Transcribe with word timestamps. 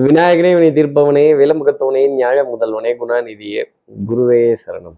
விநாயகனே 0.00 0.50
வினை 0.54 0.68
தீர்ப்பவனே 0.70 1.22
விலமுகத்தவனே 1.40 2.02
ஞாழ 2.20 2.36
முதல்வனே 2.52 2.90
குணாநிதியே 3.00 3.62
குருவே 4.08 4.56
சரணம். 4.66 4.96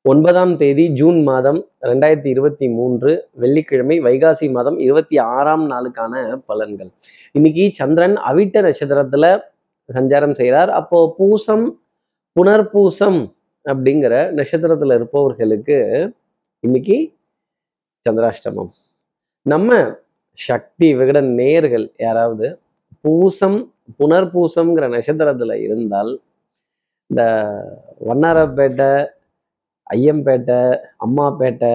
ஒன்பதாம் 0.00 0.56
தேதி 0.56 0.88
ஜூன் 0.88 1.22
மாதம் 1.22 1.68
ரெண்டாயிரத்தி 1.82 2.26
இருபத்தி 2.26 2.68
மூன்று 2.68 3.28
வெள்ளிக்கிழமை 3.32 4.00
வைகாசி 4.00 4.50
மாதம் 4.50 4.78
இருபத்தி 4.78 5.18
ஆறாம் 5.18 5.70
நாளுக்கான 5.70 6.42
பலன்கள். 6.48 6.92
இன்னைக்கு 7.32 7.70
சந்திரன் 7.72 8.16
அவிட்ட 8.16 8.62
நட்சத்திரத்துல 8.66 9.40
சஞ்சாரம் 9.94 10.32
செய்கிறார். 10.32 10.70
அப்போ 10.70 11.14
பூசம் 11.18 11.66
புனர்பூசம் 12.40 13.20
அப்படிங்கிற 13.64 14.14
நட்சத்திரத்துல 14.38 14.94
இருப்பவர்களுக்கு 14.94 15.78
இன்னைக்கு 16.60 17.14
சந்திராஷ்டமம். 18.10 18.70
நம்ம 19.42 19.96
சக்தி 20.32 20.94
விகடன் 20.94 21.34
நேர்கள் 21.36 21.92
யாராவது 21.98 22.58
பூசம் 23.06 23.58
புனர்பூசம்ங்கிற 23.98 24.86
நட்சத்திரத்தில் 24.88 25.54
இருந்தால் 25.64 26.12
இந்த 27.10 27.22
வண்ணாரப்பேட்டை 28.00 28.90
ஐயம்பேட்டை 29.86 30.60
அம்மாப்பேட்டை 31.04 31.74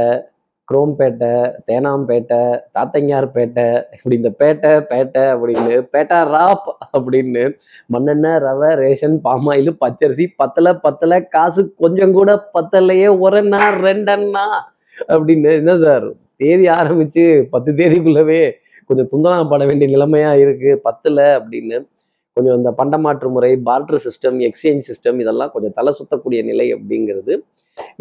குரோம்பேட்டை 0.68 1.32
தேனாம்பேட்டை 1.68 2.42
தாத்தங்கார்பேட்டை 2.76 3.66
இப்படி 3.94 4.16
இந்த 4.18 4.32
பேட்டை 4.40 4.72
பேட்டை 4.92 5.24
அப்படின்னு 5.32 5.78
பேட்டா 5.94 6.20
ராப் 6.30 6.70
அப்படின்னு 6.90 7.44
மண்ணெண்ணெய் 7.90 8.40
ரவை 8.40 8.70
ரேஷன் 8.76 9.18
பாமாயில் 9.20 9.72
பச்சரிசி 9.78 10.26
பத்தல 10.38 10.74
பத்தல 10.80 11.20
காசு 11.28 11.64
கொஞ்சம் 11.78 12.14
கூட 12.14 12.34
பத்தலையே 12.54 13.10
ஒரண்ணா 13.22 13.64
ரெண்டண்ணா 13.82 14.46
அப்படின்னு 15.10 15.52
என்ன 15.54 15.76
சார் 15.78 16.08
தேதி 16.38 16.66
ஆரம்பிச்சு 16.76 17.26
பத்து 17.50 17.72
தேதிக்குள்ளவே 17.78 18.44
கொஞ்சம் 18.92 19.10
துந்தனாப்பட 19.12 19.64
வேண்டிய 19.70 19.88
நிலைமையா 19.96 20.32
இருக்கு 20.44 20.72
பத்துல 20.86 21.18
அப்படின்னு 21.40 21.78
கொஞ்சம் 22.38 22.58
இந்த 22.60 22.70
பண்டமாற்று 22.80 23.30
முறை 23.36 23.52
பார்டர் 23.68 24.02
சிஸ்டம் 24.06 24.38
எக்ஸ்சேஞ்ச் 24.48 24.88
சிஸ்டம் 24.88 25.18
இதெல்லாம் 25.24 25.52
கொஞ்சம் 25.54 25.74
தலை 25.78 25.92
சுத்தக்கூடிய 26.00 26.40
நிலை 26.50 26.66
அப்படிங்கிறது 26.76 27.34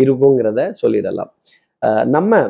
இருக்குங்கிறத 0.03 0.61
சொல்லிடலாம். 0.81 1.31
நம்ம 2.15 2.41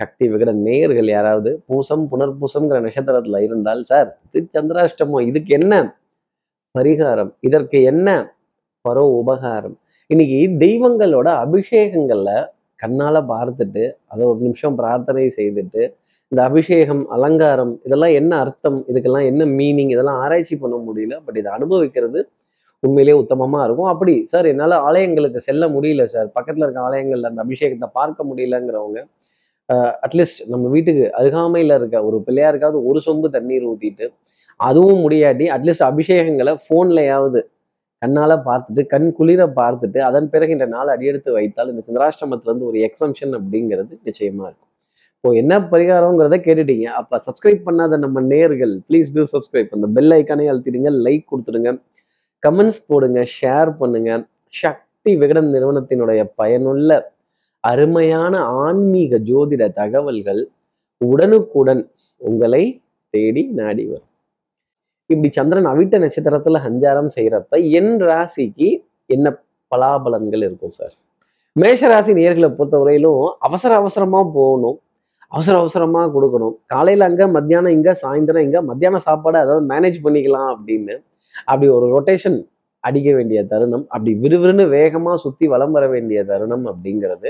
சக்தி 0.00 0.24
விகட 0.32 0.50
நேயர்கள் 0.66 1.08
யாராவது 1.14 1.50
பூசம் 1.68 2.04
புனர்பூசம்ங்கிற 2.12 2.78
நட்சத்திரத்துல 2.86 3.38
இருந்தால் 3.46 3.82
சார் 3.90 4.08
இது 4.36 4.48
சந்திராஷ்டமம் 4.56 5.26
இதுக்கு 5.30 5.52
என்ன 5.60 5.74
பரிகாரம்? 6.74 7.30
இதற்கு 7.48 7.78
என்ன 7.92 8.08
பரோ 8.84 9.04
உபகாரம்? 9.20 9.76
இன்னைக்கு 10.10 10.40
தெய்வங்களோட 10.64 11.28
அபிஷேகங்களில் 11.44 12.34
கண்ணால் 12.82 13.20
பார்த்துட்டு 13.32 13.84
அதை 14.12 14.22
ஒரு 14.32 14.40
நிமிஷம் 14.46 14.76
பிரார்த்தனை 14.80 15.24
செய்துட்டு 15.38 15.84
இந்த 16.32 16.40
அபிஷேகம் 16.48 17.02
அலங்காரம் 17.16 17.72
இதெல்லாம் 17.86 18.14
என்ன 18.20 18.32
அர்த்தம்? 18.44 18.78
இதுக்கெல்லாம் 18.90 19.26
என்ன 19.30 19.42
மீனிங் 19.58 19.92
இதெல்லாம் 19.94 20.18
ஆராய்ச்சி 20.24 20.54
பண்ண 20.62 20.76
முடியல. 20.86 21.14
பட் 21.26 21.38
இதை 21.40 21.50
அனுபவிக்கிறது 21.56 22.20
உண்மையிலேயே 22.82 23.16
உத்தமமாக 23.22 23.66
இருக்கும். 23.66 23.90
அப்படி 23.92 24.14
சார் 24.32 24.46
என்னால் 24.52 24.76
ஆலயங்களுக்கு 24.88 25.40
செல்ல 25.48 25.64
முடியல 25.76 26.04
சார் 26.14 26.28
பக்கத்தில் 26.36 26.64
இருக்க 26.66 26.80
ஆலயங்கள்ல 26.88 27.30
அந்த 27.32 27.42
அபிஷேகத்தை 27.46 27.88
பார்க்க 27.98 28.28
முடியலங்கிறவங்க 28.30 29.00
அட்லீஸ்ட் 30.06 30.42
நம்ம 30.52 30.64
வீட்டுக்கு 30.74 31.04
அருகாமையில் 31.20 31.74
இருக்க 31.78 31.96
ஒரு 32.08 32.18
பிள்ளையாருக்காவது 32.26 32.80
ஒரு 32.90 32.98
சொம்பு 33.06 33.28
தண்ணீர் 33.36 33.64
ஊற்றிட்டு 33.70 34.06
அதுவும் 34.60 35.00
முடியாட்டி 35.04 35.46
அட்லீஸ்ட் 35.54 35.86
அபிஷேகங்களை 35.90 36.52
ஃபோன்லையாவது 36.66 37.40
கண்ணால் 38.02 38.36
பார்த்துட்டு 38.48 38.82
கண் 38.94 39.10
குளிர 39.18 39.42
பார்த்துட்டு 39.60 39.98
அதன் 40.08 40.30
பிறகு 40.32 40.54
இந்த 40.56 40.66
நாள் 40.74 40.92
அடியெடுத்து 40.94 41.30
வைத்தால் 41.38 41.70
இந்த 41.72 41.82
சந்திராஷ்டிரமத்துலேருந்து 41.88 42.68
ஒரு 42.70 42.78
எக்ஸம்ஷன் 42.88 43.34
அப்படிங்கிறது 43.38 43.92
நிச்சயமாக 44.08 44.48
இருக்கும். 44.50 44.72
இப்போ 45.26 45.38
என்ன 45.42 45.54
பரிகாரங்கிறத 45.70 46.36
கேட்டுட்டீங்க. 46.44 46.84
அப்போ 46.98 47.16
சப்ஸ்கிரைப் 47.24 47.62
பண்ணாத 47.68 47.94
நம்ம 48.02 48.18
நேர்கள் 48.32 48.74
ப்ளீஸ் 48.88 49.08
டூ 49.14 49.22
சப்ஸ்கிரைப் 49.32 49.72
அந்த 49.76 49.86
பெல் 49.96 50.12
ஐக்கானே 50.16 50.44
அழுத்திடுங்க 50.52 50.90
லைக் 51.06 51.24
கொடுத்துடுங்க. 51.30 51.70
கமெண்ட்ஸ் 52.42 52.78
போடுங்க 52.90 53.20
ஷேர் 53.38 53.70
பண்ணுங்க. 53.80 54.10
சக்தி 54.60 55.12
விகடன் 55.22 55.48
நிறுவனத்தினுடைய 55.54 56.20
பயனுள்ள 56.34 56.98
அருமையான 57.64 58.34
ஆன்மீக 58.66 59.20
ஜோதிட 59.30 59.68
தகவல்கள் 59.80 60.42
உடனுக்குடன் 61.00 61.82
உங்களை 62.20 62.62
தேடி 63.14 63.44
நாடி 63.60 63.86
வரும். 63.86 64.08
இப்படி 65.10 65.32
சந்திரன் 65.40 65.70
அவிட்ட 65.72 66.04
நட்சத்திரத்துல 66.06 66.62
சஞ்சாரம் 66.68 67.12
செய்யறப்ப 67.18 67.62
என் 67.80 67.94
ராசிக்கு 68.10 68.70
என்ன 69.16 69.36
பலாபலன்கள் 69.72 70.46
இருக்கும் 70.48 70.76
சார்? 70.80 70.96
மேஷ 71.52 71.88
ராசி 71.88 72.12
நேர்களை 72.22 72.48
பொறுத்தவரையிலும் 72.56 73.22
அவசர 73.38 73.74
அவசரமா 73.74 74.22
போகணும். 74.40 74.80
அவசர 75.32 75.54
அவசரமாக 75.62 76.10
கொடுக்கணும். 76.16 76.54
காலையில் 76.72 77.06
அங்கே 77.08 77.26
மத்தியானம் 77.36 77.74
இங்கே 77.76 77.92
சாயந்தரம் 78.02 78.44
இங்கே 78.46 78.60
மத்தியான 78.70 79.00
சாப்பாடு 79.06 79.38
அதாவது 79.44 79.64
மேனேஜ் 79.72 79.98
பண்ணிக்கலாம் 80.04 80.50
அப்படின்னு 80.54 80.94
அப்படி 81.50 81.66
ஒரு 81.78 81.86
ரொட்டேஷன் 81.94 82.38
அடிக்க 82.84 83.08
வேண்டிய 83.16 83.40
தருணம் 83.52 83.84
அப்படி 83.94 84.12
விறுவிறுன்னு 84.22 84.64
வேகமாக 84.76 85.16
சுற்றி 85.24 85.46
வலம் 85.54 85.74
வர 85.76 85.84
வேண்டிய 85.94 86.18
தருணம் 86.30 86.64
அப்படிங்கிறது 86.72 87.28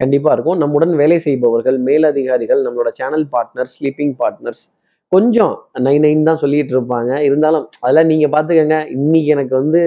கண்டிப்பாக 0.00 0.34
இருக்கும். 0.36 0.58
நம்முடன் 0.62 0.92
வேலை 1.00 1.18
செய்பவர்கள் 1.26 1.78
மேலதிகாரிகள் 1.88 2.60
நம்மளோட 2.66 2.90
சேனல் 2.98 3.24
பார்ட்னர்ஸ் 3.34 3.74
ஸ்லீப்பிங் 3.78 4.12
பார்ட்னர்ஸ் 4.20 4.64
கொஞ்சம் 5.12 5.54
நைன் 5.86 6.04
நைன் 6.04 6.28
தான் 6.28 6.40
சொல்லிட்டு 6.42 6.72
இருப்பாங்க. 6.76 7.12
இருந்தாலும் 7.28 7.64
அதெல்லாம் 7.82 8.10
நீங்கள் 8.12 8.32
பார்த்துக்கங்க. 8.34 8.78
இன்னைக்கு 8.96 9.30
எனக்கு 9.36 9.54
வந்து 9.60 9.80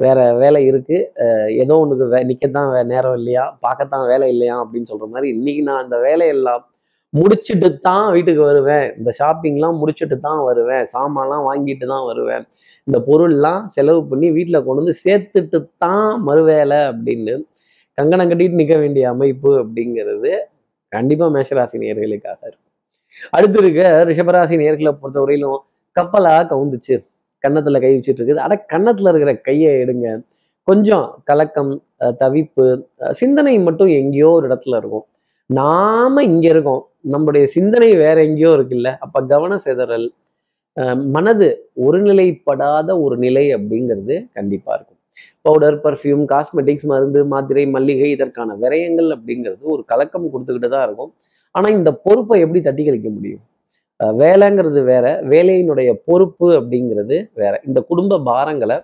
வேற 0.00 0.34
வேலை 0.34 0.66
இருக்கு. 0.66 1.12
அஹ் 1.14 1.54
ஏதோ 1.54 1.76
உனக்கு 1.76 2.06
வே 2.06 2.24
நிக்கத்தான் 2.24 2.68
வே- 2.70 2.84
நேரம் 2.84 3.16
இல்லையா? 3.16 3.56
பார்க்கத்தான் 3.60 4.06
வேலை 4.06 4.28
இல்லையா? 4.28 4.62
அப்படின்னு 4.62 4.84
சொல்ற 4.90 5.08
மாதிரி 5.08 5.36
இன்னைக்கு 5.36 5.62
நான் 5.62 5.82
அந்த 5.82 5.98
வேலையெல்லாம் 5.98 6.68
முடிச்சுட்டு 7.16 7.80
தான் 7.80 8.12
வீட்டுக்கு 8.12 8.42
வருவேன். 8.42 8.94
இந்த 8.96 9.10
ஷாப்பிங்லாம் 9.18 9.82
முடிச்சுட்டு 9.82 10.20
தான் 10.20 10.44
வருவேன். 10.44 10.82
சாமான்லாம் 10.82 11.44
வாங்கிட்டு 11.52 11.86
தான் 11.86 12.04
வருவேன். 12.04 12.44
இந்த 12.84 13.02
பொருள்லாம் 13.06 13.66
செலவு 13.66 14.06
பண்ணி 14.06 14.30
வீட்டில் 14.30 14.64
கொண்டு 14.64 14.74
வந்து 14.74 14.94
சேர்த்துட்டு 15.04 15.66
தான் 15.78 16.26
மறுவேலை 16.26 16.96
அப்படின்னு 16.96 17.42
கங்கணம் 17.94 18.30
கட்டிட்டு 18.30 18.50
நிற்க 18.50 18.76
வேண்டிய 18.76 19.08
அமைப்பு 19.08 19.64
அப்படிங்கிறது 19.64 20.38
கண்டிப்பா 20.88 21.26
மேஷராசி 21.26 21.72
நேர்களுக்காக 21.72 22.40
இருக்கும். 22.40 22.72
அடுத்து 23.30 23.64
இருக்க 23.64 24.04
ரிஷபராசி 24.04 24.56
நேர்களை 24.56 24.98
பொறுத்தவரையிலும் 25.02 25.58
கப்பலா 26.00 26.46
கவுந்துச்சு. 26.46 27.00
கன்னத்துல 27.44 27.80
கை 27.84 27.92
வச்சுட்டு 27.94 28.20
இருக்குது 28.20 28.44
அட 28.46 28.54
கன்னத்துல 28.72 29.10
இருக்கிற 29.12 29.32
கையை 29.48 29.70
எடுங்க. 29.84 30.06
கொஞ்சம் 30.68 31.06
கலக்கம் 31.28 31.72
தவிப்பு 32.22 32.64
சிந்தனை 33.20 33.54
மட்டும் 33.66 33.90
எங்கேயோ 34.00 34.28
ஒரு 34.38 34.46
இடத்துல 34.48 34.78
இருக்கும். 34.82 35.04
நாம 35.50 36.22
இங்க 36.30 36.46
இருக்கோம். 36.54 36.82
நம்முடைய 37.14 37.44
சிந்தனை 37.56 37.90
வேற 38.04 38.16
எங்கேயோ 38.28 38.50
இருக்குல்ல. 38.58 38.90
அப்ப 39.04 39.22
கவன 39.32 39.58
சிதறல் 39.66 40.08
மனது 41.14 41.48
ஒருநிலைப்படாத 41.86 42.88
ஒரு 43.04 43.16
நிலை 43.24 43.44
அப்படிங்கிறது 43.56 44.14
கண்டிப்பா 44.38 44.72
இருக்கும். 44.76 44.98
பவுடர் 45.46 45.78
பர்ஃப்யூம் 45.84 46.24
காஸ்மெட்டிக்ஸ் 46.32 46.88
மருந்து 46.90 47.20
மாத்திரை 47.32 47.64
மல்லிகை 47.76 48.08
இதற்கான 48.16 48.54
விரயங்கள் 48.62 49.08
அப்படிங்கிறது 49.16 49.62
ஒரு 49.74 49.82
கலக்கம் 49.92 50.30
கொடுத்துக்கிட்டு 50.32 50.70
தான் 50.74 50.86
இருக்கும். 50.88 51.10
ஆனா 51.54 51.68
இந்த 51.78 51.90
பொறுப்பை 52.06 52.38
எப்படி 52.44 52.60
தட்டி 52.68 52.82
கழிக்க 52.88 53.08
முடியும்? 53.16 53.42
வேலைங்கிறது 54.20 54.80
வேற 54.92 55.06
வேலையினுடைய 55.32 55.90
பொறுப்பு 56.08 56.46
அப்படிங்கிறது 56.58 57.16
வேற. 57.40 57.52
இந்த 57.68 57.80
குடும்ப 57.90 58.20
பாரங்களை 58.30 58.76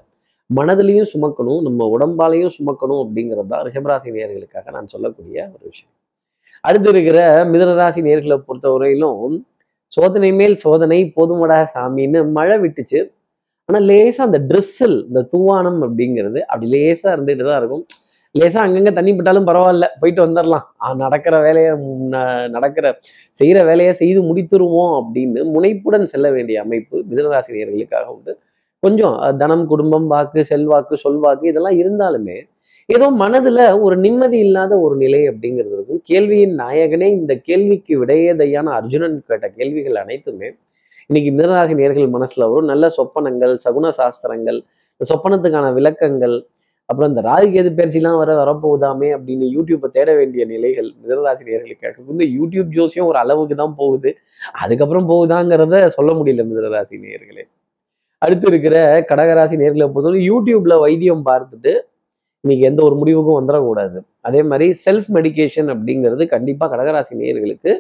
மனதிலையும் 0.50 1.08
சுமக்கணும் 1.12 1.60
நம்ம 1.66 1.86
உடம்பாலையும் 1.94 2.52
சுமக்கணும் 2.58 3.00
அப்படிங்கிறது 3.04 3.50
தான் 3.52 3.64
ரிஷபராசி 3.66 4.14
நேர்களுக்காக 4.16 4.70
நான் 4.76 4.92
சொல்லக்கூடிய 4.94 5.36
ஒரு 5.54 5.64
விஷயம். 5.70 5.92
அடுத்து 6.68 6.88
இருக்கிற 6.94 7.18
மிதனராசி 7.52 8.00
நேர்களை 8.08 8.36
பொறுத்தவரையிலும் 8.48 9.34
சோதனை 9.96 10.30
மேல் 10.40 10.56
சோதனை 10.64 10.98
போதுமடா 11.16 11.58
சாமின்னு 11.74 12.20
மழை 12.38 12.56
விட்டுச்சு. 12.64 13.00
ஆனா 13.68 13.78
லேசா 13.90 14.22
அந்த 14.28 14.38
ட்ரெஸ்ஸில் 14.50 14.96
இந்த 15.08 15.20
தூவானம் 15.32 15.80
அப்படிங்கிறது 15.86 16.40
அப்படி 16.50 16.66
லேசா 16.74 17.08
இருந்துட்டு 17.16 17.44
தான் 17.48 17.60
இருக்கும். 17.62 17.84
லேசா 18.34 18.60
அங்கங்க 18.64 18.90
தண்ணி 18.96 19.12
பட்டாலும் 19.18 19.46
பரவாயில்ல 19.48 19.86
போயிட்டு 20.00 20.20
வந்துடலாம் 20.24 20.64
நடக்கிற 21.02 21.34
வேலையை 21.46 21.70
நடக்கிற 22.56 22.86
செய்யற 23.40 23.58
வேலையை 23.70 23.92
செய்து 24.00 24.20
முடித்துருவோம் 24.28 24.94
அப்படின்னு 24.98 25.42
முனைப்புடன் 25.54 26.10
செல்ல 26.12 26.26
வேண்டிய 26.36 26.56
அமைப்பு 26.64 26.96
மிதனராசினியர்களுக்காக 27.10 28.06
உண்டு. 28.16 28.32
கொஞ்சம் 28.82 29.16
தனம் 29.42 29.64
குடும்பம் 29.72 30.08
வாக்கு 30.12 30.40
செல்வாக்கு 30.50 30.96
சொல்வாக்கு 31.04 31.44
இதெல்லாம் 31.52 31.78
இருந்தாலுமே 31.82 32.38
ஏதோ 32.88 33.06
மனதுல 33.22 33.60
ஒரு 33.84 33.94
நிம்மதி 34.04 34.38
இல்லாத 34.46 34.72
ஒரு 34.84 34.94
நிலை 35.02 35.20
அப்படிங்கிறது 35.30 35.74
இருக்கும். 35.76 36.00
கேள்வியின் 36.10 36.54
நாயகனே 36.60 37.08
இந்த 37.20 37.32
கேள்விக்கு 37.48 37.94
விடையதையான 38.02 38.66
அர்ஜுனன் 38.80 39.16
கேட்ட 39.30 39.46
கேள்விகள் 39.58 39.96
அனைத்துமே 40.02 40.48
இன்னைக்கு 41.10 41.30
மிதனராசி 41.36 41.74
நேர்கள் 41.80 42.14
மனசுல 42.16 42.46
வரும். 42.50 42.70
நல்ல 42.72 42.84
சொப்பனங்கள் 42.98 43.54
சகுன 43.64 43.90
சாஸ்திரங்கள் 43.98 44.58
சொப்பனத்துக்கான 45.00 45.66
விளக்கங்கள் 45.78 46.36
அப்புறம் 46.88 47.10
இந்த 47.12 47.22
ராகுகேது 47.28 47.70
பயிற்சிலாம் 47.78 48.18
வர 48.20 48.30
வரப்போகுதாமே 48.40 49.08
அப்படின்னு 49.16 49.46
யூடியூப்பை 49.54 49.88
தேட 49.96 50.10
வேண்டிய 50.18 50.42
நிலைகள் 50.52 50.88
மிதனராசி 51.00 51.44
வந்து 52.10 52.26
யூடியூப் 52.38 52.70
ஜோசியம் 52.76 53.08
ஒரு 53.10 53.18
அளவுக்கு 53.24 53.54
தான் 53.62 53.74
போகுது. 53.80 54.10
அதுக்கப்புறம் 54.64 55.08
போகுதாங்கிறத 55.12 55.80
சொல்ல 55.96 56.12
முடியல 56.18 56.44
மிதனராசி 56.50 56.98
நேர்களே 57.06 57.44
அடுத்து 58.22 58.46
இருக்கிற 58.50 58.76
கடகராசி 59.10 59.54
நேர்களை 59.62 59.86
பொறுத்தவரை 59.94 60.20
யூடியூப்ல 60.30 60.74
வைத்தியம் 60.84 61.24
பார்த்துட்டு 61.30 61.72
இன்னைக்கு 62.44 62.64
எந்த 62.70 62.80
ஒரு 62.88 62.96
முடிவுக்கும் 63.00 63.38
வந்துடக்கூடாது. 63.38 63.98
அதே 64.28 64.40
மாதிரி 64.50 64.66
செல்ஃப் 64.84 65.08
மெடிகேஷன் 65.16 65.70
அப்படிங்கிறது 65.74 66.24
கண்டிப்பா 66.34 66.64
கடகராசி 66.74 67.12
நேயர்களுக்கு 67.22 67.72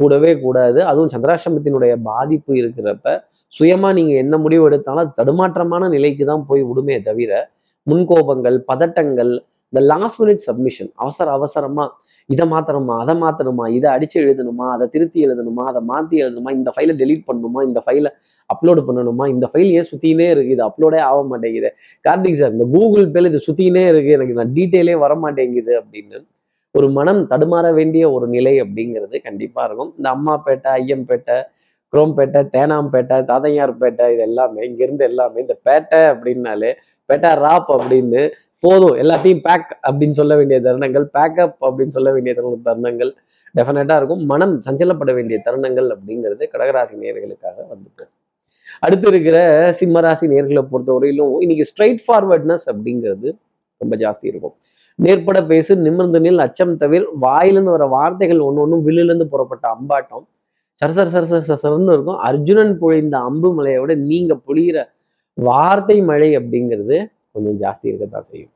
கூடவே 0.00 0.30
கூடாது. 0.44 0.78
அதுவும் 0.90 1.12
சந்திராசிரமத்தினுடைய 1.14 1.92
பாதிப்பு 2.08 2.52
இருக்கிறப்ப 2.60 3.06
சுயமா 3.52 3.90
நீங்க 3.98 4.12
என்ன 4.22 4.34
முடிவு 4.44 4.64
எடுத்தாலும் 4.68 5.02
அது 5.04 5.12
தடுமாற்றமான 5.20 5.88
நிலைக்கு 5.96 6.24
தான் 6.30 6.44
போய் 6.50 6.64
விடுமே 6.70 6.96
தவிர 7.08 7.32
முன்கோபங்கள் 7.86 8.58
பதட்டங்கள் 8.70 9.32
இந்த 9.72 9.80
லாஸ்ட் 9.90 10.20
மினிட் 10.22 10.42
சப்மிஷன் 10.48 10.90
அவசர 10.96 11.26
அவசரமா 11.38 11.84
இதை 12.30 12.44
மாத்தணுமா 12.52 12.94
அதை 13.02 13.14
மாத்தணுமா 13.22 13.64
இதை 13.76 13.88
அடிச்சு 13.96 14.16
எழுதணுமா 14.22 14.66
அதை 14.74 14.86
திருத்தி 14.94 15.18
எழுதணுமா 15.26 15.64
அதை 15.70 15.80
மாத்தி 15.90 16.16
எழுதணுமா 16.22 16.50
இந்த 16.58 16.70
ஃபைலை 16.74 16.94
டெலீட் 17.02 17.26
பண்ணணுமா 17.28 17.60
இந்த 17.68 17.80
ஃபைலை 17.86 18.10
அப்லோடு 18.50 18.82
பண்ணணுமா 18.88 19.24
இந்த 19.34 19.46
ஃபைல் 19.52 19.70
ஏன் 19.78 19.88
சுத்தினே 19.90 20.26
இருக்கு 20.34 20.54
இது 20.56 20.62
அப்லோடே 20.68 20.98
ஆக 21.08 21.20
மாட்டேங்குது. 21.30 21.70
கார்த்திக் 22.04 22.38
சார் 22.40 22.54
இந்த 22.56 22.66
கூகுள் 22.74 23.06
பேல 23.14 23.30
இது 23.32 23.40
சுத்தினே 23.48 23.82
இருக்கு 23.92 24.10
எனக்கு 24.18 24.36
நான் 24.38 24.52
டீட்டெயிலே 24.58 24.94
வர 25.04 25.14
மாட்டேங்குது 25.24 25.72
அப்படின்னு 25.80 26.18
ஒரு 26.74 26.88
மனம் 26.98 27.20
தடுமாற 27.32 27.66
வேண்டிய 27.74 28.04
ஒரு 28.16 28.26
நிலை 28.36 28.54
அப்படிங்கிறது 28.64 29.16
கண்டிப்பா 29.28 29.60
இருக்கும். 29.68 29.90
இந்த 29.98 30.08
அம்மாப்பேட்டை 30.16 30.70
ஐயம்பேட்டை 30.80 31.36
குரோம்பேட்டை 31.92 32.40
தேனாம்பேட்டை 32.54 33.16
தாதையார்பேட்டை 33.30 34.06
இது 34.14 34.22
எல்லாமே 34.28 34.62
இங்கிருந்து 34.68 35.04
எல்லாமே 35.10 35.38
இந்த 35.44 35.56
பேட்டை 35.66 36.00
அப்படின்னாலே 36.12 36.70
பெட்டர் 37.12 37.38
ராப் 37.38 37.70
அப்படின்னு 37.70 38.30
போதும். 38.60 38.96
எல்லாத்தையும் 38.96 39.40
பேக் 39.42 39.78
அப்படின்னு 39.88 40.10
சொல்ல 40.10 40.36
வேண்டிய 40.36 40.60
தருணங்கள் 40.60 41.08
பேக்கப் 41.14 41.54
அப்படின்னு 41.60 41.88
சொல்ல 41.88 42.12
வேண்டிய 42.12 42.34
தருண- 42.34 42.68
தருணங்கள் 42.68 43.14
டெஃபினட்டா 43.56 43.96
இருக்கும். 43.96 44.24
மனம் 44.24 44.60
சஞ்சலப்பட 44.70 45.14
வேண்டிய 45.14 45.42
தருணங்கள் 45.44 45.94
அப்படிங்கிறது 45.94 46.46
கடகராசி 46.52 46.94
நேர்களுக்காக 47.00 47.56
வந்துட்டு 47.70 48.08
அடுத்து 48.80 49.08
இருக்கிற 49.08 49.70
சிம்மராசி 49.80 50.20
நேர்களை 50.20 50.66
பொறுத்தவரையிலும் 50.72 51.34
இன்னைக்கு 51.38 51.64
ஸ்ட்ரைட் 51.64 51.98
ஃபார்வர்ட்னஸ் 52.08 52.66
அப்படிங்கிறது 52.66 53.38
ரொம்ப 53.76 53.96
ஜாஸ்தி 53.96 54.16
இருக்கும். 54.20 54.54
நேர்பட 54.94 55.46
பேசு 55.46 55.76
நிமிர்ந்து 55.76 56.18
நில் 56.18 56.36
அச்சம் 56.36 56.76
தவிர 56.76 57.10
வாயிலிருந்து 57.14 57.70
வர 57.70 57.86
வார்த்தைகள் 57.86 58.38
ஒன்று 58.38 58.60
ஒன்றும் 58.60 58.86
வில்லிலிருந்து 58.86 59.24
புறப்பட்ட 59.24 59.68
அம்பாட்டம். 59.68 60.26
சரசர 60.86 61.08
சரசர 61.08 61.56
சரன்னு 61.62 61.92
இருக்கும். 61.92 62.16
அர்ஜுனன் 62.16 62.80
பொழிந்த 62.80 63.14
அம்பு 63.14 63.54
மலையை 63.54 63.80
விட 63.80 63.94
நீங்க 63.94 64.38
பொழிகிற 64.46 64.84
வார்த்தை 65.38 65.96
மழை 66.10 66.28
அப்படிங்கிறது 66.38 66.96
கொஞ்சம் 67.34 67.58
ஜாஸ்தி 67.62 67.86
இருக்கத்தான் 67.90 68.26
செய்யும். 68.30 68.52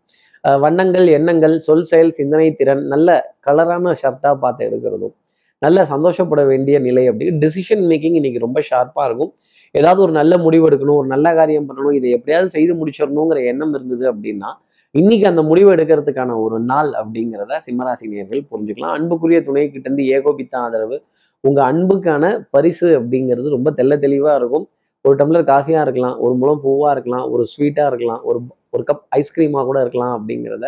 வண்ணங்கள் 0.65 1.07
எண்ணங்கள் 1.17 1.55
சொல் 1.67 1.89
செயல் 1.91 2.13
சிந்தனை 2.19 2.47
திறன் 2.61 2.85
நல்ல 2.93 3.09
கலரான 3.47 3.93
ஷர்ட்டாக 4.03 4.35
பார்த்து 4.45 4.67
எடுக்கிறதும் 4.69 5.15
நல்ல 5.63 5.79
சந்தோஷப்பட 5.93 6.43
வேண்டிய 6.51 6.77
நிலை 6.87 7.03
அப்படி. 7.11 7.27
டிசிஷன் 7.43 7.85
மேக்கிங் 7.91 8.17
இன்னைக்கு 8.21 8.41
ரொம்ப 8.47 8.59
ஷார்ப்பாக 8.71 9.09
இருக்கும். 9.09 9.33
ஏதாவது 9.75 10.01
ஒரு 10.07 10.13
நல்ல 10.21 10.35
முடிவு 10.45 10.65
எடுக்கணும் 10.69 10.99
ஒரு 11.01 11.09
நல்ல 11.15 11.29
காரியம் 11.39 11.67
பண்ணணும் 11.69 11.97
இதை 11.99 12.09
எப்படியாவது 12.17 12.51
செய்து 12.57 12.73
முடிச்சிடணுங்கிற 12.81 13.41
எண்ணம் 13.51 13.75
இருந்தது 13.79 14.07
அப்படின்னா 14.13 14.51
இன்னைக்கு 14.95 15.27
அந்த 15.31 15.43
முடிவு 15.51 15.69
எடுக்கிறதுக்கான 15.75 16.37
ஒரு 16.45 16.57
நாள் 16.71 16.91
அப்படிங்கிறத 17.01 17.59
சிம்மராசினியர்கள் 17.67 18.43
புரிஞ்சுக்கலாம். 18.51 18.95
அன்புக்குரிய 18.99 19.41
துணை 19.49 19.65
கிட்டேருந்து 19.75 20.05
ஏகோபித்த 20.17 20.55
ஆதரவு 20.65 20.97
உங்கள் 21.45 21.67
அன்புக்கான 21.71 22.25
பரிசு 22.55 22.89
அப்படிங்கிறது 22.99 23.55
ரொம்ப 23.57 23.69
தெள்ள 23.79 23.93
தெளிவாக 24.07 24.39
இருக்கும். 24.41 24.67
ஒரு 25.05 25.15
டம்ளர் 25.21 25.51
காஃபியாக 25.53 25.85
இருக்கலாம் 25.87 26.17
ஒரு 26.25 26.35
முழம் 26.41 26.63
பூவாக 26.65 26.93
இருக்கலாம் 26.95 27.27
ஒரு 27.35 27.43
ஸ்வீட்டாக 27.53 27.91
இருக்கலாம் 27.93 28.23
ஒரு 28.29 28.39
ஒரு 28.75 28.83
கப் 28.89 29.05
ஐஸ்கிரீமாக 29.19 29.65
கூட 29.69 29.79
இருக்கலாம் 29.85 30.15
அப்படிங்கிறத 30.17 30.67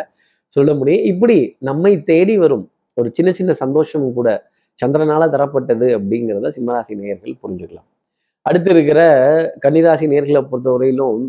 சொல்ல 0.56 0.70
முடியும். 0.78 1.04
இப்படி 1.10 1.36
நம்மை 1.68 1.92
தேடி 2.10 2.34
வரும் 2.42 2.64
ஒரு 2.96 3.08
சின்ன 3.16 3.30
சின்ன 3.38 3.52
சந்தோஷம் 3.62 4.06
கூட 4.18 4.28
சந்திரனால 4.78 5.28
தரப்பட்டது 5.34 5.86
அப்படிங்கிறத 5.98 6.50
சிம்மராசி 6.56 6.94
நேர்கள் 7.00 7.40
புரிஞ்சுக்கலாம். 7.42 7.88
அடுத்து 8.46 8.70
இருக்கிற 8.74 9.00
கன்னிராசி 9.64 10.06
நேர்களை 10.12 10.42
பொறுத்தவரையிலும் 10.50 11.20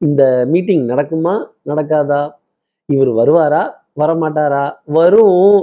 இந்த 0.00 0.22
மீட்டிங் 0.52 0.84
நடக்குமா 0.92 1.34
நடக்காதா? 1.70 2.22
இவர் 2.88 3.10
வருவாரா 3.20 3.62
வரமாட்டாரா? 4.02 4.64
வரும் 4.98 5.58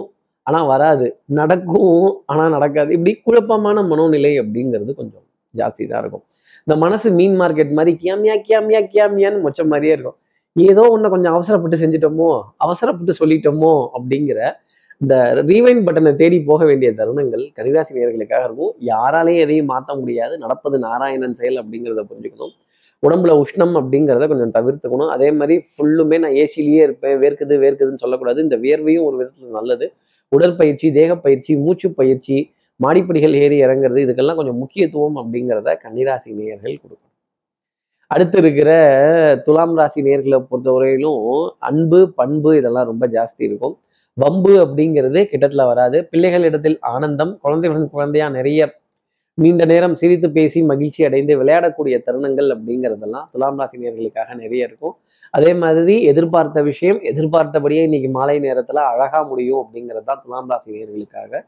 ஆனால் 0.48 0.68
வராது. 0.74 1.08
நடக்கும் 1.40 2.06
ஆனால் 2.32 2.54
நடக்காது. 2.58 2.90
இப்படி 2.98 3.14
குழப்பமான 3.28 3.84
மனோநிலை 3.92 4.34
அப்படிங்கிறது 4.44 4.92
கொஞ்சம் 5.00 5.26
ஜாஸ்தி 5.54 5.84
தான் 5.88 6.02
இருக்கும். 6.04 6.24
இந்த 6.68 6.76
மனசு 6.84 7.08
மீன் 7.12 7.36
மார்க்கெட் 7.42 7.74
மாதிரி 7.80 7.92
கியாமியா 8.04 8.36
கியாமியா 8.48 8.82
கியாமியான்னு 8.94 9.44
மொச்ச 9.48 9.68
மாதிரியே 9.74 9.94
இருக்கும். 9.98 10.18
ஏதோ 10.56 10.84
ஒண்ணு 10.94 11.08
கொஞ்சம் 11.14 11.36
அவசரப்பட்டு 11.38 11.78
செஞ்சிட்டோமோ 11.82 12.30
அவசரப்பட்டு 12.66 13.14
சொல்லிட்டோமோ 13.22 13.74
அப்படிங்கிற 13.98 14.40
இந்த 15.02 15.16
ரீவைண்ட் 15.50 15.84
பட்டனை 15.88 16.16
தேடி 16.16 16.38
போக 16.48 16.66
வேண்டிய 16.66 16.90
தருணங்கள் 17.00 17.44
கன்னிராசி 17.58 17.92
நேர்களுக்காக 17.98 18.44
இருக்கும். 18.48 18.72
யாராலையும் 18.94 19.44
எதையும் 19.46 19.70
மாற்ற 19.74 19.96
முடியாது. 19.96 20.34
நடப்பது 20.38 20.78
நாராயணன் 20.80 21.36
செயல் 21.40 21.60
அப்படிங்கிறத 21.62 22.04
புரிஞ்சுக்கணும். 22.12 22.54
உடம்புல 23.04 23.32
உஷ்ணம் 23.42 23.76
அப்படிங்கிறத 23.80 24.28
கொஞ்சம் 24.28 24.54
தவிர்த்துக்கணும். 24.58 25.12
அதே 25.16 25.30
மாதிரி 25.32 25.56
ஃபுல்லுமே 25.72 26.18
நான் 26.24 26.38
ஏசிலேயே 26.44 26.82
இருப்பேன். 26.88 27.16
வேர்க்குது 27.24 27.58
வேர்க்குதுன்னு 27.64 28.04
சொல்லக்கூடாது. 28.04 28.42
இந்த 28.42 28.58
வேர்வையும் 28.58 29.06
ஒரு 29.10 29.18
விதத்துல 29.22 29.52
நல்லது. 29.60 29.88
உடற்பயிற்சி 30.32 30.92
தேகப்பயிற்சி 30.92 31.56
மூச்சு 31.58 31.94
பயிற்சி 31.94 32.38
மாடிப்படிகள் 32.84 33.36
ஏறி 33.44 33.58
இறங்குறது 33.66 34.00
இதுக்கெல்லாம் 34.06 34.40
கொஞ்சம் 34.40 34.62
முக்கியத்துவம் 34.64 35.18
அப்படிங்கிறத 35.22 35.70
கன்னிராசி 35.84 36.30
நேயர்கள் 36.40 36.82
கொடுக்கணும். 36.82 37.14
அடுத்து 38.12 38.38
இருக்கிற 38.42 38.70
துலாம் 39.46 39.74
ராசி 39.80 40.02
நேர்களை 40.08 40.38
பொறுத்தவரையிலும் 40.50 41.24
அன்பு 41.70 42.00
பண்பு 42.20 42.52
இதெல்லாம் 42.60 42.88
ரொம்ப 42.92 43.06
ஜாஸ்தி 43.16 43.42
இருக்கும். 43.50 43.76
வம்பு 44.18 44.54
அப்படிங்கிறது 44.64 45.20
கிட்டத்துல 45.32 45.66
வராது. 45.72 45.98
பிள்ளைகள் 46.12 46.46
இடத்தில் 46.50 46.78
ஆனந்தம் 46.94 47.34
குழந்தையுடன் 47.44 47.90
குழந்தையா 47.96 48.28
நிறைய 48.38 48.70
நீண்ட 49.38 49.64
நேரம் 49.72 49.98
சிரித்து 50.02 50.28
பேசி 50.38 50.60
மகிழ்ச்சி 50.70 51.02
அடைந்து 51.08 51.34
விளையாடக்கூடிய 51.42 51.96
தருணங்கள் 52.06 52.48
அப்படிங்கிறதெல்லாம் 52.56 53.28
துலாம் 53.34 53.60
ராசி 53.62 53.78
நேர்களுக்காக 53.84 54.30
நிறைய 54.44 54.68
இருக்கும். 54.70 54.96
அதே 55.34 55.52
மாதிரி 55.64 55.96
எதிர்பார்த்த 56.12 56.62
விஷயம் 56.70 57.00
எதிர்பார்த்தபடியே 57.12 57.82
இன்னைக்கு 57.88 58.10
மாலை 58.18 58.38
நேரத்துல 58.48 58.84
அழகா 58.94 59.20
முடியும் 59.32 59.62
அப்படிங்கிறது 59.64 60.08
தான் 60.10 60.22
துலாம் 60.24 60.50
ராசி 60.54 60.70
நேர்களுக்காக 60.78 61.42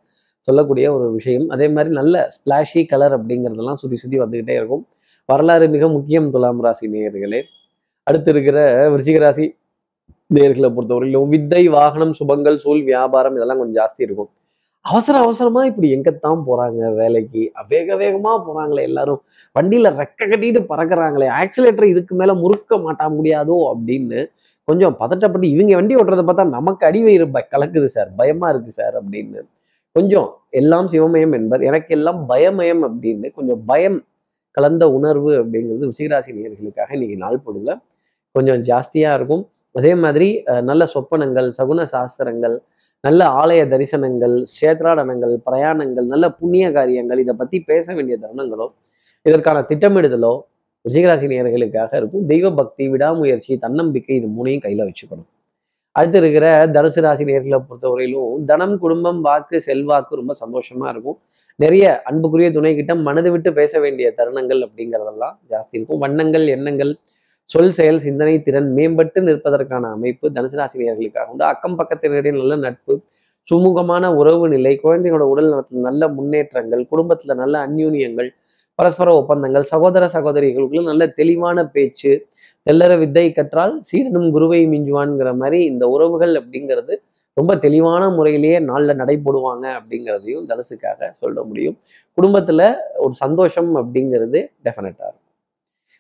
சொல்லக்கூடிய 0.48 0.86
ஒரு 0.96 1.08
விஷயம். 1.18 1.48
அதே 1.50 1.68
மாதிரி 1.76 1.94
நல்ல 2.00 2.16
ஸ்பிளாஷி 2.36 2.82
கலர் 2.92 3.16
அப்படிங்கிறதெல்லாம் 3.18 3.80
சுற்றி 3.82 3.98
சுற்றி 4.02 4.20
வந்துகிட்டே 4.20 4.56
இருக்கும். 4.60 4.84
வரலாறு 5.30 5.66
மிக 5.76 5.88
முக்கியம் 5.96 6.30
துலாம் 6.36 6.62
ராசி 6.66 6.86
நேயர்களே. 6.94 7.42
அடுத்து 8.08 8.32
இருக்கிற 8.34 8.60
விருச்சிக 8.94 9.20
ராசி 9.24 9.46
நேர்களை 10.36 10.70
பொறுத்தவரையிலும் 10.76 11.32
வித்தை 11.34 11.64
வாகனம் 11.78 12.14
சுபங்கள் 12.20 12.58
சூழ் 12.64 12.84
வியாபாரம் 12.90 13.36
இதெல்லாம் 13.38 13.60
கொஞ்சம் 13.62 13.80
ஜாஸ்தி 13.82 14.02
இருக்கும். 14.08 14.30
அவசர 14.86 15.16
அவசரமா 15.26 15.62
இப்படி 15.70 15.88
எங்கத்தான் 15.96 16.42
போறாங்க 16.50 16.82
வேலைக்கு? 17.00 17.42
வேக 17.68 17.96
வேகமா 18.02 18.34
போறாங்களே 18.48 18.84
எல்லாரும். 18.90 19.20
வண்டியில 19.56 19.90
ரெக்க 20.02 20.20
கட்டிட்டு 20.32 20.62
பறக்குறாங்களே. 20.72 21.28
ஆக்சிலேட்டர் 21.42 21.92
இதுக்கு 21.94 22.14
மேல 22.22 22.34
முறுக்க 22.44 22.78
மாட்டா 22.86 23.08
முடியாதோ 23.18 23.58
அப்படின்னு 23.72 24.20
கொஞ்சம் 24.68 24.96
பதட்டப்பட்டு 25.02 25.48
இவங்க 25.56 25.76
வண்டி 25.80 25.96
ஓட்டுறதை 25.96 26.26
பார்த்தா 26.30 26.46
நமக்கு 26.58 26.84
அடிவயிறு 26.90 27.28
ப 27.36 27.42
கலக்குது 27.54 27.90
சார். 27.96 28.10
பயமா 28.20 28.50
இருக்கு 28.54 28.72
சார் 28.80 28.96
அப்படின்னு 29.02 29.42
கொஞ்சம் 29.96 30.28
எல்லாம் 30.60 30.88
சிவமயம் 30.94 31.34
என்பர் 31.38 31.62
எனக்கு 31.70 31.92
எல்லாம் 31.98 32.20
பயமயம் 32.32 32.84
அப்படின்னு 32.88 33.28
கொஞ்சம் 33.38 33.62
பயம் 33.72 33.98
கலந்த 34.58 34.84
உணர்வு 34.98 35.32
அப்படிங்கிறது 35.42 35.90
ரிஷிகராசி 35.92 36.32
நேர்களுக்காக 36.38 36.94
இன்னைக்கு 36.98 37.18
நாள் 37.24 37.44
பொழுதுல 37.46 37.74
கொஞ்சம் 38.36 38.62
ஜாஸ்தியா 38.70 39.12
இருக்கும். 39.18 39.44
அதே 39.80 39.92
மாதிரி 40.04 40.28
நல்ல 40.70 40.84
சொப்பனங்கள் 40.94 41.48
சகுன 41.58 41.86
சாஸ்திரங்கள் 41.94 42.56
நல்ல 43.04 43.22
ஆலய 43.42 43.62
தரிசனங்கள் 43.74 44.36
சேத்ராடனங்கள் 44.58 45.34
பிரயாணங்கள் 45.48 46.08
நல்ல 46.14 46.26
புண்ணிய 46.40 46.66
காரியங்கள் 46.78 47.22
இதை 47.24 47.34
பத்தி 47.42 47.58
பேச 47.72 47.94
வேண்டிய 47.98 48.16
தருணங்களோ 48.24 48.68
இதற்கான 49.26 49.58
திட்டமிடுதலோ 49.70 50.34
ரிஷிகராசி 50.86 51.28
நேர்களுக்காக 51.34 51.92
இருக்கும். 52.02 52.26
தெய்வ 52.32 52.48
பக்தி 52.60 52.84
விடாமுயற்சி 52.94 53.54
தன்னம்பிக்கை 53.66 54.16
இது 54.20 54.28
மூணையும் 54.38 54.64
கையில் 54.66 54.88
வச்சுக்கணும். 54.90 55.30
அடுத்து 56.00 56.20
இருக்கிற 56.22 56.48
தனுசு 56.76 57.02
ராசி 57.06 57.24
நேர்களை 57.30 57.60
பொறுத்தவரையிலும் 57.70 58.34
தனம் 58.52 58.76
குடும்பம் 58.84 59.22
வாக்கு 59.28 59.58
செல்வாக்கு 59.68 60.20
ரொம்ப 60.20 60.34
சந்தோஷமா 60.42 60.88
இருக்கும். 60.94 61.18
நிறைய 61.60 61.86
அன்புக்குரிய 62.10 62.50
துணை 62.58 62.74
கிட்ட 62.76 62.94
மனது 63.08 63.30
விட்டு 63.34 63.50
பேச 63.60 63.80
வேண்டிய 63.86 64.10
தருணங்கள் 64.20 64.62
அப்படிங்கிறதெல்லாம் 64.66 65.36
ஜாஸ்தி 65.52 65.76
இருக்கும். 65.78 66.02
வண்ணங்கள் 66.04 66.46
எண்ணங்கள் 66.56 66.92
சொல் 67.50 67.74
செயல் 67.78 68.00
சிந்தனை 68.06 68.36
திறன் 68.48 68.70
மேம்பட்டு 68.78 69.20
நிற்பதற்கான 69.28 69.90
அமைப்பு 69.98 70.26
தனுசு 70.36 70.58
ராசி 70.60 70.78
உண்டு. 71.32 71.44
அக்கம் 71.54 71.78
பக்கத்தினரிடையே 71.80 72.36
நல்ல 72.42 72.56
நட்பு 72.66 72.94
சுமூகமான 73.48 74.06
உறவு 74.20 74.48
நிலை 74.54 74.74
குழந்தைகளோட 74.84 75.26
உடல் 75.34 75.50
நலத்தில் 75.52 75.86
நல்ல 75.88 76.02
முன்னேற்றங்கள் 76.18 76.84
குடும்பத்துல 76.92 77.36
நல்ல 77.42 77.56
அந்யூன்யங்கள் 77.68 78.30
பரஸ்பர 78.80 79.10
ஒப்பந்தங்கள் 79.16 79.64
சகோதர 79.64 80.04
சகோதரிகளுக்குள்ள 80.14 80.84
நல்ல 80.84 81.04
தெளிவான 81.20 81.66
பேச்சு 81.68 82.12
தெல்லற 82.68 82.94
வித்தை 82.98 83.32
கற்றால் 83.32 83.74
சீடனும் 83.82 84.30
குருவை 84.32 84.60
மிஞ்சுவான்ங்கிற 84.68 85.30
மாதிரி 85.36 85.60
இந்த 85.64 85.88
உறவுகள் 85.88 86.34
அப்படிங்கிறது 86.42 86.96
ரொம்ப 87.38 87.56
தெளிவான 87.56 88.04
முறையிலேயே 88.10 88.58
நாள்ல 88.60 88.94
நடைபெடுவாங்க 89.02 89.66
அப்படிங்கிறதையும் 89.80 90.48
தலசுக்காக 90.50 91.10
சொல்ல 91.12 91.44
முடியும். 91.44 91.76
குடும்பத்துல 92.18 92.62
ஒரு 92.96 93.14
சந்தோஷம் 93.14 93.72
அப்படிங்கிறது 93.76 94.40
டெஃபினட்டாக 94.66 95.10
இருக்கும். 95.10 95.26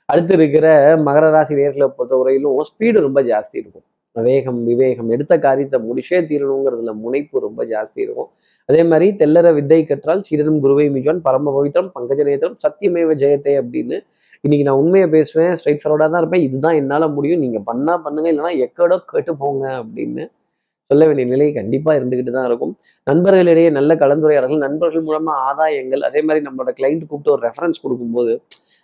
அடுத்து 0.09 0.33
இருக்கிற 0.33 0.67
மகர 0.97 1.25
ராசி 1.31 1.55
நேர்களை 1.55 1.87
பொறுத்தவரையிலும் 1.97 2.59
ஸ்பீடு 2.69 2.99
ரொம்ப 3.07 3.21
ஜாஸ்தி 3.23 3.57
இருக்கும். 3.61 3.85
வேகம் 4.15 4.61
விவேகம் 4.63 5.09
எடுத்த 5.09 5.33
காரியத்தை 5.39 5.79
முடிச்சே 5.79 6.19
தீரணுங்கிறதுல 6.29 6.93
முனைப்பு 6.93 7.39
ரொம்ப 7.39 7.63
ஜாஸ்தி 7.65 7.99
இருக்கும். 8.05 8.29
அதே 8.69 8.81
மாதிரி 8.89 9.07
தெல்லற 9.19 9.47
வித்தை 9.57 9.79
கற்றால் 9.83 10.23
சீரனும் 10.27 10.59
குருவை 10.63 10.85
மிஜான் 10.95 11.21
பரம 11.27 11.51
பவித்ரம் 11.55 11.91
பங்கஜநேத்திரம் 11.95 12.57
சத்தியமேவ 12.63 13.13
ஜெயத்தை 13.23 13.53
அப்படின்னு. 13.61 13.97
இன்னைக்கு 14.43 14.65
நான் 14.67 14.81
உண்மையை 14.81 15.07
பேசுவேன் 15.15 15.55
ஸ்ட்ரைட் 15.59 15.81
ஃபார்வர்டாக 15.81 16.09
தான் 16.11 16.21
இருப்பேன். 16.23 16.43
இதுதான் 16.47 16.77
என்னால் 16.81 17.13
முடியும். 17.15 17.41
நீங்கள் 17.45 17.65
பண்ணா 17.69 17.93
பண்ணுங்க 18.05 18.27
இல்லைன்னா 18.33 18.51
எக்கடோ 18.65 18.97
கேட்டு 19.11 19.33
போங்க 19.41 19.63
அப்படின்னு 19.81 20.23
சொல்ல 20.89 21.03
வேண்டிய 21.07 21.25
நிலை 21.31 21.47
கண்டிப்பா 21.57 21.91
இருந்துகிட்டு 21.97 22.31
தான் 22.37 22.47
இருக்கும். 22.49 22.71
நண்பர்களிடையே 23.07 23.69
நல்ல 23.79 23.91
கலந்துரையாடல்கள் 24.03 24.63
நண்பர்கள் 24.67 25.07
மூலமா 25.09 25.33
ஆதாயங்கள் 25.49 26.03
அதே 26.09 26.21
மாதிரி 26.27 26.41
நம்மளோட 26.47 26.71
கிளைண்ட் 26.79 27.03
கூப்பிட்டு 27.09 27.33
ஒரு 27.35 27.43
ரெஃபரன்ஸ் 27.47 27.83
கொடுக்கும்போது 27.83 28.33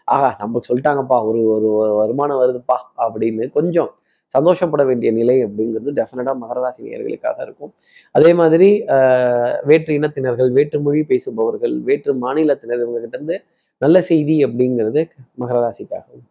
ஆஹா 0.07 0.29
நமக்கு 0.41 0.67
சொல்லிட்டாங்கப்பா 0.69 1.17
ஒரு 1.29 1.41
ஒரு 1.55 1.69
வருமானம் 2.01 2.41
வருதுப்பா 2.41 2.77
அப்படின்னு 3.05 3.45
கொஞ்சம் 3.57 3.89
சந்தோஷப்பட 4.33 4.83
வேண்டிய 4.83 5.11
நிலை 5.11 5.45
அப்படிங்கிறது 5.45 5.91
டெஃபினட்டாக 5.91 6.37
மகராசி 6.43 6.81
நேர்களுக்காக 6.85 7.37
இருக்கும். 7.41 7.71
அதே 8.15 8.33
மாதிரி 8.33 8.67
ஆஹ், 8.95 9.55
வேற்று 9.63 9.93
இனத்தினர்கள் 9.99 10.51
வேற்று 10.51 10.79
மொழி 10.79 11.01
பேசுபவர்கள் 11.03 11.75
வேற்று 11.81 12.13
மாநிலத்தினர் 12.21 12.83
கிட்ட 12.95 13.17
இருந்து 13.17 13.37
நல்ல 13.81 14.01
செய்தி 14.01 14.45
அப்படிங்கிறது 14.45 15.01
மகரராசிக்காக 15.39 16.05
உண்டு. 16.09 16.27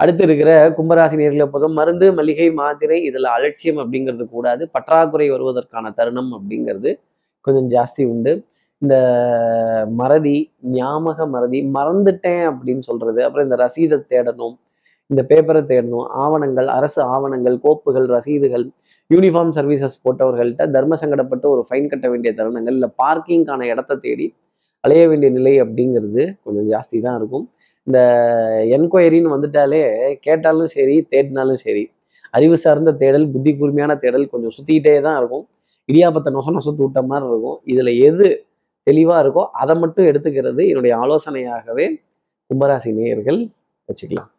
அடுத்து 0.00 0.22
இருக்கிற 0.24 0.50
கும்பராசி 0.78 1.16
நேர்களை 1.16 1.46
பொதும் 1.46 1.72
மருந்து 1.72 2.12
மளிகை 2.12 2.48
மாத்திரை 2.54 3.02
இதில் 3.02 3.28
அலட்சியம் 3.28 3.78
அப்படிங்கிறது 3.82 4.24
கூடாது. 4.28 4.62
பற்றாக்குறை 4.68 5.28
வருவதற்கான 5.30 5.92
தருணம் 5.92 6.32
அப்படிங்கிறது 6.36 6.90
கொஞ்சம் 7.44 7.70
ஜாஸ்தி 7.70 8.04
உண்டு. 8.06 8.32
இந்த 8.82 8.94
மறதி 9.94 10.36
ஞாபக 10.72 11.26
மறதி 11.26 11.60
மறந்துட்டேன் 11.74 12.44
அப்படின்னு 12.50 12.82
சொல்றது 12.82 13.20
அப்புறம் 13.24 13.46
இந்த 13.48 13.56
ரசீதை 13.62 13.98
தேடணும் 14.10 14.56
இந்த 15.10 15.22
பேப்பரை 15.30 15.62
தேடணும். 15.70 16.06
ஆவணங்கள் 16.24 16.68
அரசு 16.78 17.00
ஆவணங்கள் 17.14 17.56
கோப்புகள் 17.64 18.06
ரசீதுகள் 18.14 18.64
யூனிஃபார்ம் 19.10 19.52
சர்வீசஸ் 19.58 19.96
போட்டவர்கள்ட்ட 20.04 20.62
தர்ம 20.76 20.96
சங்கடப்பட்டு 21.02 21.46
ஒரு 21.54 21.62
ஃபைன் 21.68 21.90
கட்ட 21.92 22.06
வேண்டிய 22.12 22.30
தருணங்கள் 22.38 22.76
இல்லை 22.78 22.90
பார்க்கிங்கான 23.02 23.66
இடத்த 23.72 23.98
தேடி 24.06 24.26
அலைய 24.84 25.04
வேண்டிய 25.10 25.30
நிலை 25.36 25.52
அப்படிங்கிறது 25.64 26.22
கொஞ்சம் 26.46 26.66
ஜாஸ்தி 26.72 26.98
தான் 27.06 27.16
இருக்கும். 27.20 27.44
இந்த 27.86 27.98
என்கொயரின்னு 28.76 29.34
வந்துட்டாலே 29.34 29.82
கேட்டாலும் 30.26 30.70
சரி 30.76 30.96
தேடினாலும் 31.12 31.60
சரி 31.64 31.84
அறிவு 32.36 32.56
சார்ந்த 32.64 32.92
தேடல் 33.02 33.26
புத்தி 33.34 33.52
கூர்மையான 33.58 33.92
தேடல் 34.04 34.30
கொஞ்சம் 34.32 34.54
சுற்றிக்கிட்டே 34.56 34.94
தான் 35.06 35.18
இருக்கும். 35.20 35.44
இடியாப்பத்தை 35.88 36.30
நொச 36.36 36.50
நொசத்து 36.56 36.82
விட்ட 36.86 37.00
மாதிரி 37.10 37.26
இருக்கும். 37.32 37.58
இதில் 37.72 37.92
எது 38.08 38.26
தெளிவாக 38.86 39.22
இருக்கோ 39.24 39.44
அதை 39.62 39.74
மட்டும் 39.82 40.08
எடுத்துக்கிறது 40.10 40.62
என்னுடைய 40.70 40.94
ஆலோசனையாகவே 41.02 41.86
கும்பராசி 42.50 42.90
நேயர்கள் 42.98 43.40
வச்சுக்கலாம். 43.88 44.30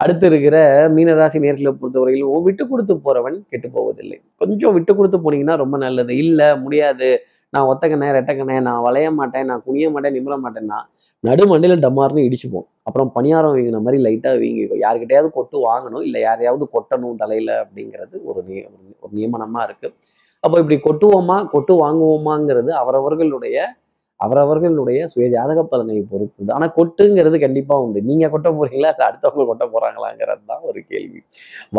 அடுத்து 0.00 0.26
இருக்கிற 0.26 0.56
மீனராசி 0.94 1.38
நேர்களை 1.44 1.70
பொறுத்தவரையிலும் 1.72 2.44
விட்டு 2.46 2.64
கொடுத்து 2.64 2.94
போறவன் 3.06 3.36
கெட்டு 3.50 3.68
போவதில்லை. 3.68 4.18
கொஞ்சம் 4.40 4.74
விட்டு 4.76 4.92
கொடுத்து 4.94 5.18
போனீங்கன்னா 5.18 5.54
ரொம்ப 5.54 5.76
நல்லது. 5.78 6.12
இல்லை 6.16 6.48
முடியாது. 6.64 7.08
நான் 7.52 7.68
ஒத்தக்கண்ணே 7.70 8.08
ரெட்டக்கண்ணே 8.16 8.56
நான் 8.60 8.84
வளைய 8.86 9.08
மாட்டேன் 9.10 9.46
நான் 9.50 9.62
குனிய 9.66 9.86
மாட்டேன் 9.90 10.14
நிமிர 10.16 10.34
மாட்டேன்னா 10.44 10.78
நடுமண்டில 11.24 11.76
டமார்னு 11.84 12.26
இடிச்சுப்போம் 12.26 12.66
அப்புறம் 12.86 13.10
பணியாரம் 13.14 13.54
வீங்கின 13.54 13.80
மாதிரி 13.82 13.98
லைட்டாக 14.02 14.40
வீங்கிக்கும் 14.42 14.82
யாருக்கிட்டையாவது 14.82 15.30
கொட்டு 15.30 15.56
வாங்கணும் 15.66 16.04
இல்லை 16.06 16.20
யாரையாவது 16.20 16.64
கொட்டணும் 16.74 17.16
தலையில் 17.16 17.52
அப்படிங்கிறது 17.62 18.16
ஒரு 18.24 18.40
நிய 18.48 18.60
ஒரு 19.02 19.12
நியமனமாக 19.16 19.66
இருக்குது 19.68 19.94
அப்போ 20.44 20.56
இப்படி 20.58 20.78
கொட்டுவோமா 20.80 21.36
கொட்டு 21.46 21.74
வாங்குவோமாங்கிறது 21.82 22.70
அவரவர்களுடைய 22.74 23.56
அவரவர்களுடைய 24.20 25.00
சுய 25.12 25.26
ஜாதக 25.34 25.60
பலனை 25.72 25.96
பொறுத்து 26.12 26.52
ஆனா 26.56 26.66
கொட்டுங்கிறது 26.78 27.38
கண்டிப்பா 27.44 27.74
உண்டு. 27.84 28.00
நீங்க 28.10 28.26
கொட்ட 28.34 28.48
போறீங்களா? 28.58 28.90
அது 28.94 29.04
அடுத்தவங்க 29.08 29.44
கொட்ட 29.50 29.64
போறாங்களாங்கிறது 29.74 30.42
தான் 30.52 30.62
ஒரு 30.70 30.80
கேள்வி. 30.92 31.20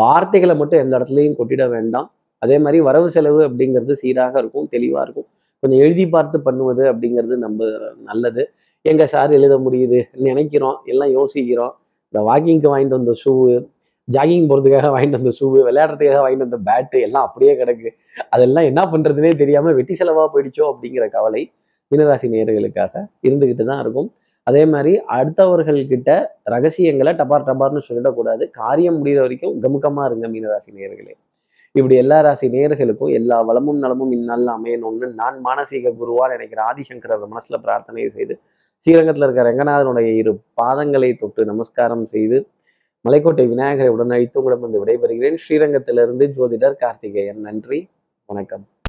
வார்த்தைகளை 0.02 0.54
மட்டும் 0.60 0.82
எந்த 0.84 0.92
இடத்துலையும் 0.98 1.38
கொட்டிட 1.40 1.66
வேண்டாம். 1.74 2.08
அதே 2.42 2.56
மாதிரி 2.64 2.78
வரவு 2.88 3.08
செலவு 3.16 3.40
அப்படிங்கிறது 3.48 3.94
சீராக 4.02 4.34
இருக்கும் 4.42 4.68
தெளிவா 4.74 5.00
இருக்கும். 5.06 5.28
கொஞ்சம் 5.62 5.80
எழுதி 5.84 6.04
பார்த்து 6.14 6.38
பண்ணுவது 6.48 6.82
அப்படிங்கிறது 6.92 7.36
நம்ம 7.46 7.68
நல்லது. 8.10 8.42
எங்க 8.84 9.04
சார் 9.14 9.30
எழுத 9.38 9.54
முடியுது? 9.66 9.98
நினைக்கிறோம். 10.28 10.76
எல்லாம் 10.92 11.12
யோசிக்கிறோம். 11.18 11.74
இந்த 12.14 12.20
வாக்கிங்க்கு 12.28 12.68
வாங்கிட்டு 12.72 12.98
வந்த 12.98 13.14
ஷூவு 13.22 13.54
ஜாகிங் 14.08 14.46
போகிறதுக்காக 14.50 14.88
வாங்கிட்டு 14.94 15.18
வந்த 15.20 15.32
ஷூவு 15.38 15.58
விளையாடுறதுக்காக 15.68 16.20
வாங்கிட்டு 16.24 16.46
வந்த 16.46 16.58
பேட்டு 16.68 16.98
எல்லாம் 17.06 17.24
அப்படியே 17.28 17.52
கிடக்கு. 17.60 17.88
அதெல்லாம் 18.34 18.68
என்ன 18.70 18.82
பண்ணுறதுனே 18.92 19.32
தெரியாமல் 19.42 19.76
வெட்டி 19.78 19.94
செலவாக 20.00 20.28
போயிடுச்சோ 20.34 20.64
அப்படிங்கிற 20.72 21.06
கவலை 21.16 21.42
மீனராசி 21.92 22.26
நேயர்களுக்காக 22.34 22.94
இருந்துகிட்டு 23.26 23.64
தான் 23.64 23.80
இருக்கும். 23.80 24.08
அதே 24.46 24.64
மாதிரி 24.64 24.92
அடுத்தவர்கள்கிட்ட 25.16 26.10
ரகசியங்களை 26.54 27.12
டபார் 27.12 27.48
டபார்னு 27.48 27.82
சொல்லிடக்கூடாது. 27.88 28.44
காரியம் 28.50 28.98
முடிகிற 29.00 29.20
வரைக்கும் 29.20 29.56
கமுக்கமாக 29.64 30.06
இருங்க 30.10 30.28
மீனராசி 30.28 30.70
நேயர்களே. 30.78 31.14
இப்படி 31.74 31.96
எல்லா 31.96 32.20
ராசி 32.20 32.46
நேயர்களுக்கும் 32.48 33.12
எல்லா 33.18 33.38
வளமும் 33.40 33.78
நலமும் 33.78 34.12
இந்நாளில் 34.16 34.52
அமையணும்னு 34.56 35.08
நான் 35.14 35.36
மானசீக 35.46 35.92
குருவா 36.00 36.24
நினைக்கிற 36.34 36.62
ஆதிசங்கரர் 36.70 37.26
மனசுல 37.34 37.58
பிரார்த்தனை 37.64 38.08
செய்து 38.08 38.36
ஸ்ரீரங்கத்தில் 38.86 39.24
இருக்கிற 39.26 39.44
ரங்கநாதனுடைய 39.50 40.08
இரு 40.20 40.32
பாதங்களை 40.60 41.10
தொட்டு 41.16 41.44
நமஸ்காரம் 41.44 42.06
செய்து 42.06 42.38
மலைக்கோட்டை 43.04 43.46
விநாயகரை 43.48 43.90
உடன் 43.96 44.14
உங்களிடம் 44.34 44.64
வந்து 44.66 44.82
விடைபெறுகிறேன். 44.84 45.38
ஸ்ரீரங்கத்திலிருந்து 45.44 46.26
ஜோதிடர் 46.38 46.80
கார்த்திகேயன். 46.84 47.40
நன்றி. 47.40 47.80
வணக்கம். 48.28 48.66